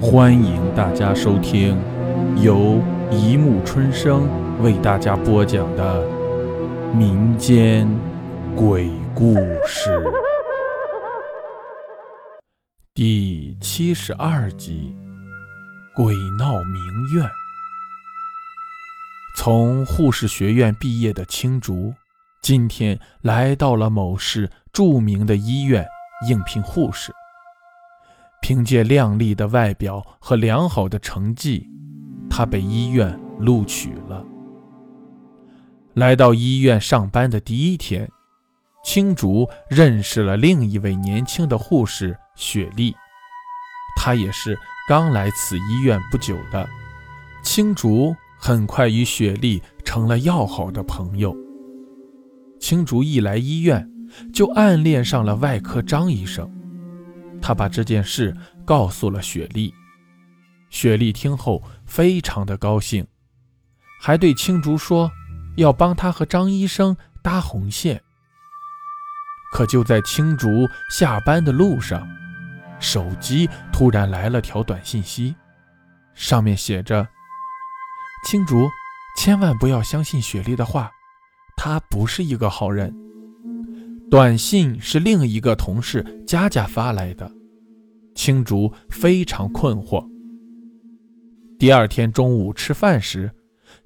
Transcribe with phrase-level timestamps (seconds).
[0.00, 1.76] 欢迎大家收听
[2.40, 4.28] 由一木春生
[4.62, 6.06] 为大家播讲的
[6.94, 7.88] 民间
[8.54, 9.34] 鬼故
[9.66, 10.00] 事
[12.94, 14.94] 第七十二集
[15.96, 16.80] 《鬼闹名
[17.14, 17.26] 苑》。
[19.36, 21.92] 从护士学院毕业的青竹，
[22.40, 25.84] 今天来到了某市著名的医院
[26.28, 27.12] 应聘护士。
[28.40, 31.68] 凭借靓丽的外表和良好的成绩，
[32.30, 34.24] 他被医院录取了。
[35.94, 38.08] 来到医院上班的第一天，
[38.84, 42.94] 青竹认识了另一位年轻的护士雪莉，
[43.96, 44.56] 她也是
[44.88, 46.68] 刚来此医院不久的。
[47.42, 51.36] 青竹很快与雪莉成了要好的朋友。
[52.60, 53.90] 青竹一来医院，
[54.32, 56.50] 就暗恋上了外科张医生。
[57.40, 59.74] 他把这件事告诉了雪莉，
[60.70, 63.06] 雪莉听后非常的高兴，
[64.00, 65.10] 还对青竹说
[65.56, 68.02] 要帮他和张医生搭红线。
[69.52, 72.06] 可就在青竹下班的路上，
[72.78, 75.34] 手机突然来了条短信息，
[76.14, 77.08] 上面写着
[78.26, 78.68] ：“青竹，
[79.16, 80.90] 千万不要相信雪莉的话，
[81.56, 82.94] 她不是一个好人。”
[84.10, 87.30] 短信是另一个同事佳佳发来的，
[88.18, 90.04] 青竹非常困惑。
[91.56, 93.30] 第二天中午吃饭时，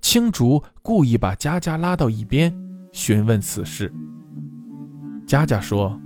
[0.00, 2.56] 青竹故意把佳佳拉到一边，
[2.92, 3.92] 询问此事。
[5.26, 6.00] 佳佳说：“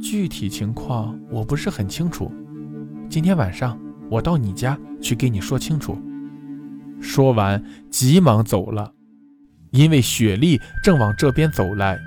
[0.00, 2.32] 具体情况我不是很清楚，
[3.10, 3.78] 今天晚上
[4.10, 5.94] 我到你家去给你说清楚。”
[6.98, 8.90] 说完，急忙走了，
[9.70, 12.00] 因为雪莉正往这边走来。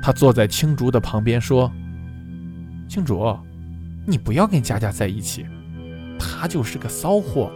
[0.00, 1.68] 他坐在青竹的旁边说
[2.90, 3.38] ：“青竹，
[4.04, 5.46] 你不要跟佳佳在一起，
[6.18, 7.52] 她就是个骚货。”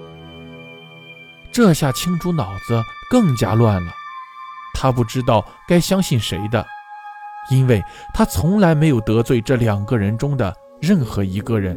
[1.50, 3.92] 这下青竹脑子更加乱了，
[4.74, 6.64] 他不知道该相信谁的，
[7.50, 7.82] 因为
[8.12, 11.76] 他从来没有得罪这两个人中的任何一个人，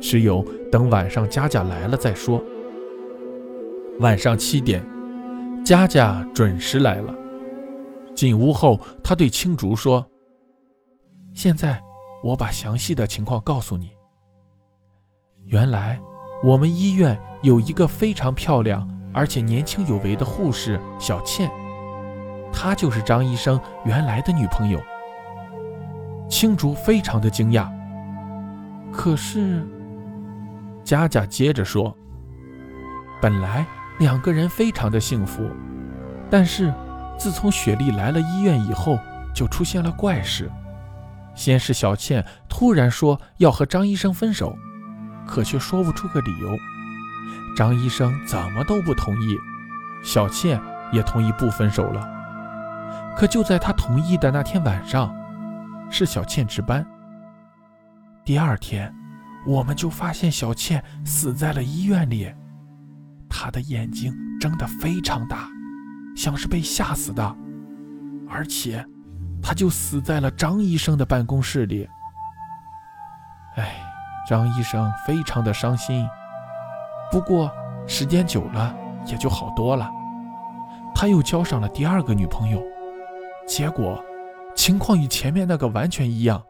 [0.00, 0.42] 只有
[0.72, 2.42] 等晚上佳佳来了再说。
[4.00, 4.82] 晚上七点，
[5.62, 7.14] 佳佳准时来了。
[8.14, 10.06] 进屋后，他对青竹说
[11.34, 11.82] ：“现在
[12.26, 13.90] 我把详细的情况告诉你。
[15.44, 16.00] 原来
[16.42, 21.48] 我们医院有一个非常漂亮而且年轻有为的护士小倩，
[22.52, 24.80] 她就是张医生原来的女朋友。”
[26.28, 27.70] 青竹非常的惊讶。
[28.92, 29.64] 可是，
[30.82, 31.96] 佳佳接着说
[33.22, 33.64] ：“本来
[34.00, 35.48] 两个人非常的幸福，
[36.30, 36.74] 但是……”
[37.18, 38.98] 自从雪莉来了医院以后，
[39.34, 40.52] 就出现了怪事。
[41.36, 44.56] 先是小倩突然说要和张医生分手，
[45.26, 46.48] 可却说不出个理由。
[47.54, 49.36] 张医生怎么都不同意，
[50.02, 50.60] 小倩
[50.92, 52.08] 也同意不分手了。
[53.16, 55.14] 可就在他同意的那天晚上，
[55.90, 56.84] 是小倩值班。
[58.24, 58.92] 第二天，
[59.46, 62.30] 我们就发现小倩死在了医院里，
[63.28, 65.48] 她的眼睛睁得非常大。
[66.14, 67.36] 像是被吓死的，
[68.28, 68.84] 而且
[69.42, 71.88] 他就死在了张医生的办公室里。
[73.56, 73.76] 哎，
[74.28, 76.06] 张医生非常的伤心。
[77.10, 77.50] 不过
[77.86, 78.76] 时间久了
[79.06, 79.90] 也就好多了。
[80.94, 82.62] 他又交上了第二个女朋友，
[83.46, 84.02] 结果
[84.54, 86.42] 情况与前面那个完全一样，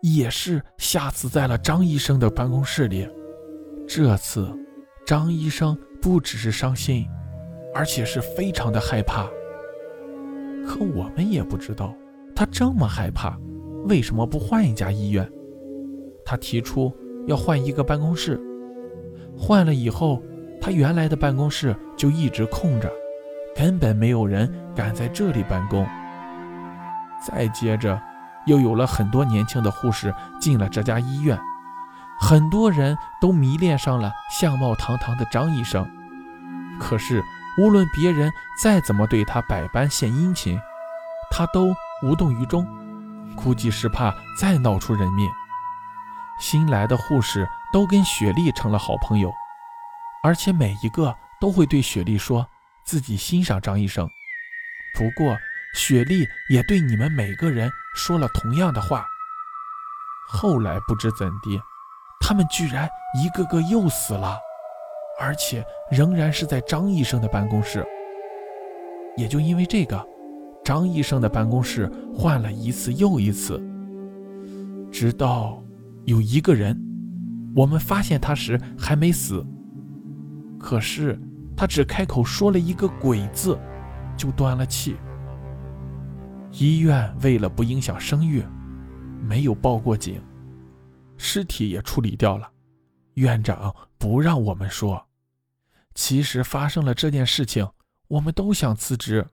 [0.00, 3.08] 也是吓死在了张医生的办公室里。
[3.88, 4.52] 这次
[5.06, 7.06] 张医生不只是伤心。
[7.74, 9.26] 而且是非常的害怕，
[10.66, 11.94] 可我们也不知道
[12.36, 13.36] 他这么害怕，
[13.86, 15.26] 为什么不换一家医院？
[16.22, 16.94] 他提出
[17.26, 18.38] 要换一个办公室，
[19.36, 20.22] 换了以后，
[20.60, 22.92] 他原来的办公室就一直空着，
[23.54, 25.86] 根本没有人敢在这里办公。
[27.26, 27.98] 再接着，
[28.46, 31.38] 又有了很多年轻的护士进了这家医院，
[32.20, 35.88] 很多人都迷恋上了相貌堂堂的张医生，
[36.78, 37.22] 可是。
[37.58, 38.30] 无论别人
[38.62, 40.60] 再怎么对他百般献殷勤，
[41.30, 42.66] 他都无动于衷，
[43.36, 45.30] 估计是怕再闹出人命。
[46.38, 49.32] 新来的护士都跟雪莉成了好朋友，
[50.22, 52.46] 而且每一个都会对雪莉说
[52.84, 54.08] 自己欣赏张医生。
[54.94, 55.36] 不过，
[55.74, 59.06] 雪莉也对你们每个人说了同样的话。
[60.28, 61.60] 后来不知怎地，
[62.20, 62.88] 他们居然
[63.18, 64.38] 一个个又死了。
[65.18, 67.82] 而且仍然是在张医生的办公室，
[69.16, 70.06] 也就因为这个，
[70.66, 73.62] 张医生的办公室换了一次又一次，
[74.90, 75.62] 直到
[76.06, 76.76] 有一个人
[77.54, 79.46] 我们发现他时还没死。
[80.58, 81.16] 可是
[81.56, 83.56] 他只开口说了一个“鬼”字，
[84.16, 84.96] 就断了气。
[86.50, 88.42] 医院为了不影响声誉，
[89.22, 90.20] 没有报过警，
[91.16, 92.50] 尸体也处理掉了。
[93.14, 95.06] 院长不让我们说。
[95.94, 97.68] 其实发生了这件事情，
[98.08, 99.24] 我们都想辞职。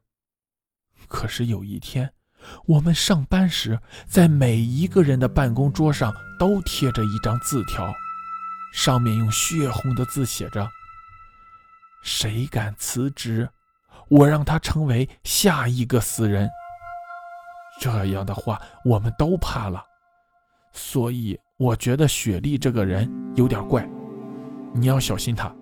[1.13, 2.11] 可是有一天，
[2.65, 7.93] 我们上班时，在每一个人的办公桌上都贴着一张字条，
[8.73, 10.67] 上面用血红的字写着
[12.01, 13.47] ：“谁敢辞职，
[14.09, 16.49] 我让他成为下一个死人。”
[17.79, 19.85] 这样的话，我们都怕了。
[20.73, 23.87] 所以我觉得雪莉这个人有点怪，
[24.73, 25.53] 你要小心她。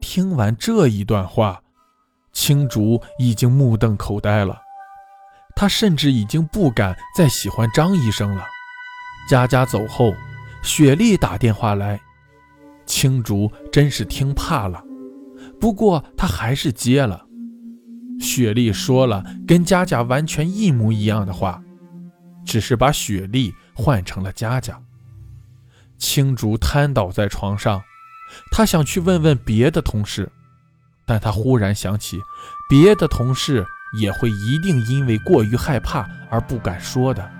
[0.00, 1.62] 听完这一段话，
[2.32, 4.60] 青竹已经目瞪口呆了。
[5.54, 8.46] 他甚至已经不敢再喜欢张医生了。
[9.28, 10.14] 佳佳走后，
[10.62, 12.00] 雪莉打电话来，
[12.86, 14.82] 青竹真是听怕了。
[15.60, 17.26] 不过他还是接了。
[18.20, 21.62] 雪莉说了跟佳佳完全一模一样的话，
[22.44, 24.80] 只是把雪莉换成了佳佳。
[25.98, 27.82] 青竹瘫倒在床上。
[28.52, 30.30] 他想去问问别的同事，
[31.06, 32.20] 但他忽然想起，
[32.68, 33.64] 别的同事
[34.00, 37.30] 也会一定因为过于害怕而不敢说的。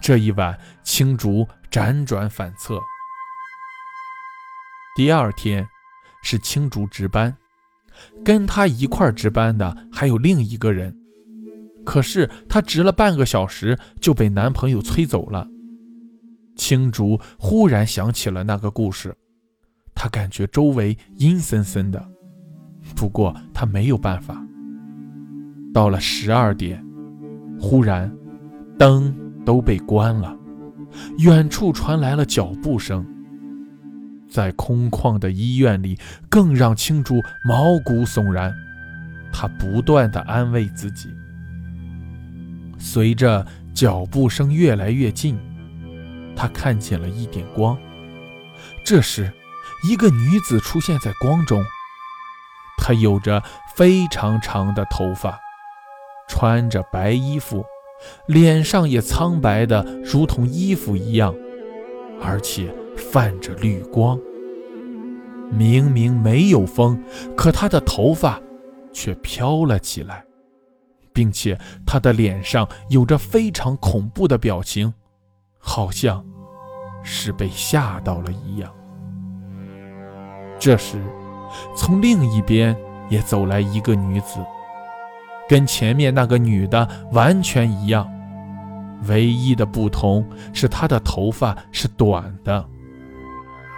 [0.00, 2.80] 这一晚，青竹辗转反侧。
[4.96, 5.66] 第二天
[6.22, 7.36] 是青竹值班，
[8.24, 10.94] 跟他一块值班的还有另一个人，
[11.84, 15.48] 可是他值了半个小时就被男朋友催走了。
[16.56, 19.16] 青竹忽然想起了那个故事。
[19.94, 22.06] 他感觉周围阴森森的，
[23.02, 24.40] 不过他没有办法。
[25.74, 26.80] 到了十二点，
[27.58, 28.08] 忽然
[28.78, 29.12] 灯
[29.44, 30.38] 都被关了，
[31.18, 33.04] 远处传来了脚步声。
[34.30, 35.98] 在空旷的医院里，
[36.30, 38.54] 更让青竹毛骨悚然。
[39.32, 41.08] 他不断的安慰自己。
[42.78, 43.44] 随着
[43.74, 45.36] 脚步声越来越近，
[46.36, 47.76] 他看见了一点光。
[48.84, 49.28] 这时。
[49.84, 51.60] 一个女子出现在光中，
[52.82, 53.40] 他有着
[53.76, 55.38] 非常长的头发，
[56.28, 57.64] 穿着白衣服，
[58.26, 61.32] 脸上也苍白的如同衣服一样，
[62.20, 64.18] 而且泛着绿光。
[65.48, 67.00] 明明没有风，
[67.36, 68.40] 可他的头发
[68.92, 70.24] 却飘了起来，
[71.12, 71.56] 并且
[71.86, 74.92] 他的脸上有着非常恐怖的表情，
[75.60, 76.24] 好像
[77.04, 78.74] 是被吓到了一样。
[80.58, 81.00] 这时，
[81.76, 82.76] 从另一边
[83.08, 84.44] 也走来一个女子，
[85.48, 88.08] 跟前面那个女的完全一样，
[89.08, 92.64] 唯一的不同是她的头发是短的。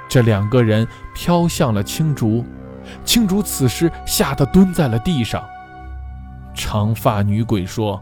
[0.08, 2.44] 这两个人飘向了青竹，
[3.04, 5.42] 青竹此时吓得蹲在了地上。
[6.54, 8.00] 长发女鬼说：“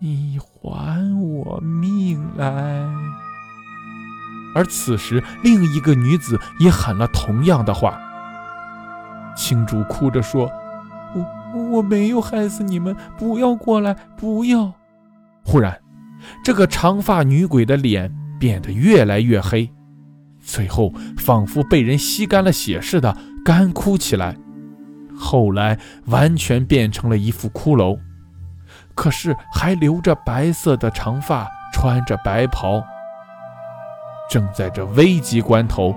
[0.00, 2.86] 你还我命来。”
[4.54, 7.98] 而此时，另一个女子也喊了同样的话。
[9.40, 10.50] 青竹哭着说
[11.54, 14.70] ：“我我没有害死你们，不要过来，不要！”
[15.42, 15.80] 忽然，
[16.44, 19.72] 这个长发女鬼的脸变得越来越黑，
[20.44, 24.36] 最后仿佛被人吸干了血似的干枯起来，
[25.16, 27.98] 后来完全变成了一副骷髅，
[28.94, 32.84] 可是还留着白色的长发，穿着白袍。
[34.28, 35.94] 正在这危急关头，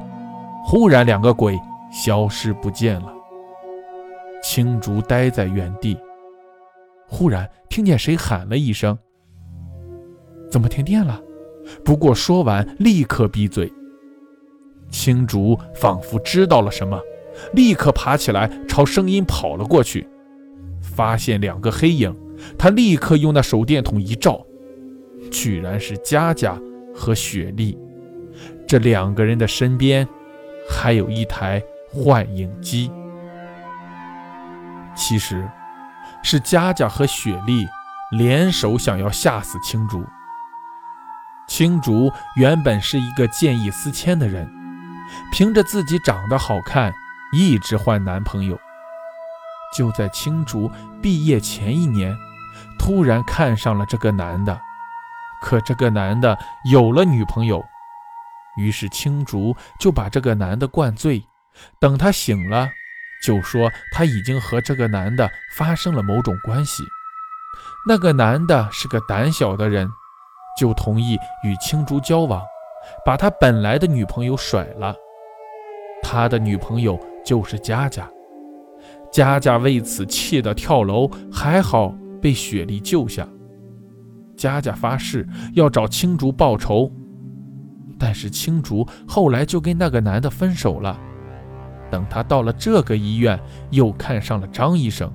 [0.64, 1.60] 忽然两个鬼
[1.92, 3.14] 消失不见了。
[4.44, 5.98] 青竹呆在原地，
[7.08, 8.96] 忽然听见谁喊了一声
[10.52, 11.20] ：“怎么停电了？”
[11.84, 13.72] 不过说完，立刻闭嘴。
[14.90, 17.00] 青竹仿佛知道了什么，
[17.54, 20.06] 立刻爬起来朝声音跑了过去，
[20.82, 22.14] 发现两个黑影，
[22.58, 24.46] 他立刻用那手电筒一照，
[25.32, 26.62] 居然是佳佳
[26.94, 27.78] 和雪莉。
[28.68, 30.06] 这两个人的身边，
[30.70, 32.92] 还有一台幻影机。
[34.96, 35.50] 其实，
[36.22, 37.68] 是佳佳和雪莉
[38.12, 40.06] 联手想要吓死青竹。
[41.48, 44.50] 青竹原本是一个见异思迁的人，
[45.32, 46.94] 凭着自己长得好看，
[47.34, 48.58] 一直换男朋友。
[49.76, 50.72] 就在青竹
[51.02, 52.16] 毕业前一年，
[52.80, 54.62] 突然看上了这个男的，
[55.42, 56.38] 可这个男的
[56.72, 57.64] 有了女朋友。
[58.56, 61.26] 于是青竹就把这个男的灌醉，
[61.80, 62.70] 等他醒了，
[63.24, 66.84] 就说他已经和这个男的发生了某种关系。
[67.88, 69.90] 那个男的是个胆小的人，
[70.60, 72.42] 就同意与青竹交往，
[73.06, 74.96] 把他本来的女朋友甩了。
[76.02, 78.10] 他的女朋友就是佳佳，
[79.12, 83.28] 佳佳为此气得跳楼，还好被雪莉救下。
[84.36, 86.92] 佳佳发誓要找青竹报仇，
[87.98, 91.00] 但是青竹后来就跟那个男的分手了。
[91.94, 95.14] 等他到了这个医院，又看上了张医生，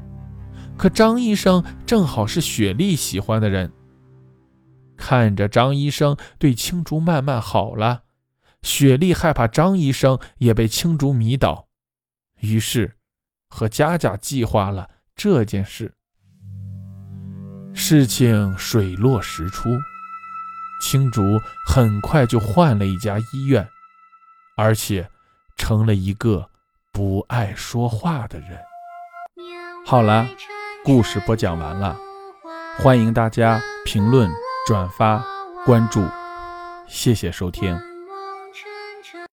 [0.77, 3.73] 可张医生正好是雪莉喜欢的人。
[4.97, 8.03] 看着张医生对青竹慢慢好了，
[8.63, 11.67] 雪莉害怕张医生也被青竹迷倒，
[12.43, 12.95] 于是
[13.49, 15.93] 和佳佳计划了这件事。
[17.75, 19.69] 事情水落石出，
[20.81, 23.69] 青竹很快就换了一家医院，
[24.57, 25.11] 而且
[25.57, 26.49] 成了一个。
[26.99, 28.59] 不爱说话的人。
[29.87, 30.27] 好了，
[30.85, 31.97] 故事播讲完了，
[32.81, 34.29] 欢迎大家评论、
[34.67, 35.25] 转发、
[35.65, 36.05] 关注，
[36.89, 37.88] 谢谢收听。